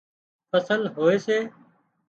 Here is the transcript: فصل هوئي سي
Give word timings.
فصل 0.51 0.81
هوئي 0.95 1.17
سي 1.25 1.37